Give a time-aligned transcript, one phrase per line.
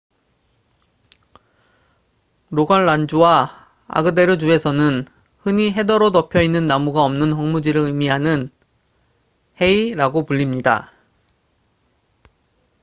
[2.49, 5.05] "로갈란주와 아그데르주에서는
[5.37, 8.49] 흔히 헤더로 덮여 있는 나무가 없는 황무지를 의미하는
[9.61, 10.91] "hei""라고 불립니다.